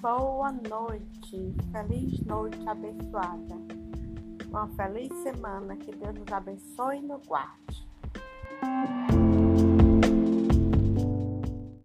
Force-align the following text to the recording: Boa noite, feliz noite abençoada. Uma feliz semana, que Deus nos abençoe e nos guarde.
Boa 0.00 0.50
noite, 0.50 1.54
feliz 1.72 2.24
noite 2.24 2.66
abençoada. 2.66 3.54
Uma 4.48 4.66
feliz 4.68 5.12
semana, 5.22 5.76
que 5.76 5.94
Deus 5.94 6.14
nos 6.14 6.32
abençoe 6.32 7.00
e 7.00 7.02
nos 7.02 7.26
guarde. 7.26 7.89